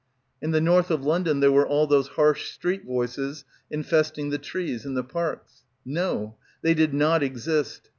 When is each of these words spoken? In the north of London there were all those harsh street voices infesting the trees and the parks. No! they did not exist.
In 0.41 0.49
the 0.49 0.59
north 0.59 0.89
of 0.89 1.05
London 1.05 1.41
there 1.41 1.51
were 1.51 1.67
all 1.67 1.85
those 1.85 2.07
harsh 2.17 2.49
street 2.51 2.83
voices 2.85 3.45
infesting 3.69 4.31
the 4.31 4.39
trees 4.39 4.83
and 4.83 4.97
the 4.97 5.03
parks. 5.03 5.61
No! 5.85 6.37
they 6.63 6.73
did 6.73 6.91
not 6.91 7.21
exist. 7.21 7.87